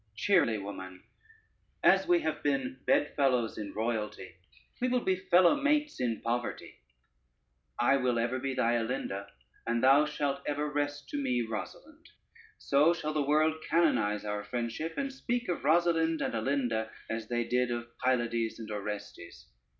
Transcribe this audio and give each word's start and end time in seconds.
Cheerly, 0.15 0.57
woman: 0.57 1.03
as 1.83 2.07
we 2.07 2.21
have 2.21 2.41
been 2.41 2.79
bed 2.87 3.13
fellows 3.15 3.55
in 3.59 3.71
royalty, 3.71 4.31
we 4.81 4.87
will 4.87 5.01
be 5.01 5.15
fellow 5.15 5.55
mates 5.55 5.99
in 6.01 6.21
poverty: 6.21 6.79
I 7.77 7.97
will 7.97 8.17
ever 8.17 8.39
be 8.39 8.55
thy 8.55 8.77
Alinda, 8.77 9.27
and 9.67 9.83
thou 9.83 10.07
shalt 10.07 10.41
ever 10.47 10.67
rest 10.71 11.07
to 11.09 11.17
me 11.17 11.45
Rosalynde; 11.47 12.09
so 12.57 12.93
shall 12.95 13.13
the 13.13 13.21
world 13.21 13.61
canonize 13.69 14.25
our 14.25 14.43
friendship, 14.43 14.95
and 14.97 15.13
speak 15.13 15.47
of 15.47 15.59
Rosalynde 15.63 16.21
and 16.21 16.33
Alinda, 16.33 16.89
as 17.07 17.27
they 17.27 17.43
did 17.47 17.69
of 17.69 17.95
Pylades 17.99 18.57
and 18.57 18.71
Orestes. 18.71 19.49